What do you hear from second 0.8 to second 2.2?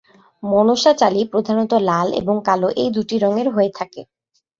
চালি প্রধানত লাল